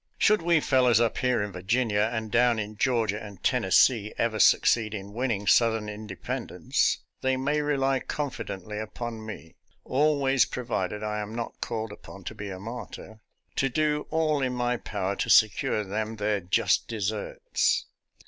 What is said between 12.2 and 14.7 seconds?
to be a martyr— to do all in